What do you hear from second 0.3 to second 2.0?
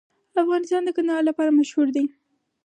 افغانستان د کندهار لپاره مشهور